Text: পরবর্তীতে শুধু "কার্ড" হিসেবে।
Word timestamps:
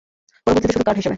পরবর্তীতে 0.45 0.73
শুধু 0.75 0.85
"কার্ড" 0.87 0.97
হিসেবে। 0.99 1.09